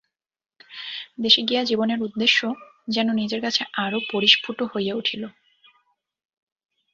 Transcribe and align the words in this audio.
দেশে 1.21 1.41
গিয়া 1.41 1.61
জীবনের 1.63 1.99
উদ্দেশ্য 2.01 2.39
যেন 2.87 3.07
নিজের 3.13 3.41
কাছে 3.41 3.61
আরও 3.77 3.99
পরিস্ফুট 4.11 4.57
হইয়া 4.71 4.93
উঠিল। 4.95 5.23